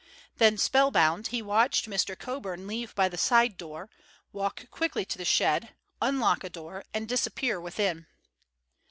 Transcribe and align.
Then, 0.37 0.57
spellbound, 0.57 1.27
he 1.27 1.43
watched 1.43 1.87
Mr. 1.87 2.17
Coburn 2.17 2.65
leave 2.65 2.95
by 2.95 3.07
the 3.07 3.19
side 3.19 3.55
door, 3.55 3.87
walk 4.33 4.67
quickly 4.71 5.05
to 5.05 5.15
the 5.19 5.23
shed, 5.25 5.75
unlock 6.01 6.43
a 6.43 6.49
door, 6.49 6.83
and 6.91 7.07
disappear 7.07 7.61
within. 7.61 8.07